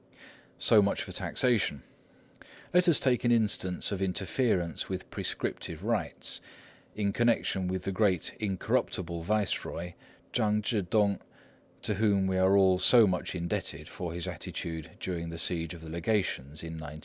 So 0.57 0.81
much 0.81 1.03
for 1.03 1.11
taxation. 1.11 1.83
Let 2.73 2.87
us 2.89 2.99
take 2.99 3.23
an 3.23 3.31
instance 3.31 3.91
of 3.91 4.01
interference 4.01 4.89
with 4.89 5.07
prescriptive 5.11 5.83
rights, 5.83 6.41
in 6.95 7.13
connection 7.13 7.67
with 7.67 7.83
the 7.83 7.91
great 7.91 8.33
incorruptible 8.39 9.21
viceroy, 9.21 9.93
Chang 10.31 10.63
Chih 10.63 10.87
tung, 10.89 11.19
to 11.83 11.93
whom 11.93 12.25
we 12.25 12.39
are 12.39 12.57
all 12.57 12.79
so 12.79 13.05
much 13.05 13.35
indebted 13.35 13.87
for 13.87 14.11
his 14.11 14.27
attitude 14.27 14.89
during 14.99 15.29
the 15.29 15.37
Siege 15.37 15.75
of 15.75 15.81
the 15.83 15.89
Legations 15.91 16.63
in 16.63 16.79
1900. 16.79 16.99